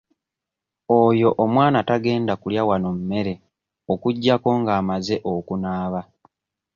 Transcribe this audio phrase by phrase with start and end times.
[1.01, 3.33] Oyo omwana tagenda kulya wanno mmere
[3.93, 6.01] okuggyako ng'amaze okunaaba.